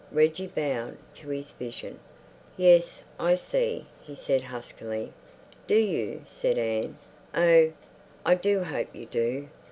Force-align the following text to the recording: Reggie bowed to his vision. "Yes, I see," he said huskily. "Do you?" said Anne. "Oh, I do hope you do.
Reggie 0.11 0.47
bowed 0.47 0.97
to 1.13 1.29
his 1.29 1.51
vision. 1.51 1.99
"Yes, 2.57 3.03
I 3.19 3.35
see," 3.35 3.85
he 4.01 4.15
said 4.15 4.41
huskily. 4.45 5.13
"Do 5.67 5.75
you?" 5.75 6.23
said 6.25 6.57
Anne. 6.57 6.97
"Oh, 7.35 7.71
I 8.25 8.33
do 8.33 8.63
hope 8.63 8.95
you 8.95 9.05
do. 9.05 9.49